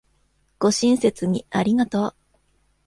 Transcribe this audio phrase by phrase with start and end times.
[0.57, 2.15] ご親切にありがとう